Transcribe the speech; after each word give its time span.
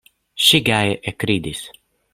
Ŝi 0.45 0.61
gaje 0.69 0.97
ekridis. 1.13 1.65